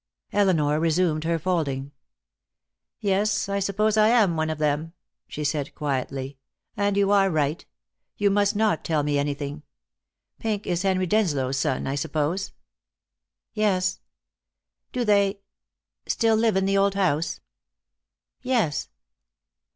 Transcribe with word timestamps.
Elinor 0.33 0.79
resumed 0.79 1.25
her 1.25 1.37
folding. 1.37 1.91
"Yes, 3.01 3.47
I 3.47 3.59
suppose 3.59 3.97
I 3.97 4.07
am 4.07 4.35
one 4.35 4.49
of 4.49 4.57
them," 4.57 4.93
she 5.27 5.43
said 5.43 5.75
quietly. 5.75 6.39
"And 6.75 6.97
you 6.97 7.11
are 7.11 7.29
right. 7.29 7.63
You 8.17 8.31
must 8.31 8.55
not 8.55 8.83
tell 8.83 9.03
me 9.03 9.19
anything. 9.19 9.61
Pink 10.39 10.65
is 10.65 10.81
Henry 10.81 11.05
Denslow's 11.05 11.57
son, 11.59 11.85
I 11.85 11.93
suppose." 11.93 12.51
"Yes." 13.53 13.99
"Do 14.91 15.05
they 15.05 15.41
still 16.07 16.35
live 16.35 16.57
in 16.57 16.65
the 16.65 16.79
old 16.79 16.95
house?" 16.95 17.39
"Yes." 18.41 18.89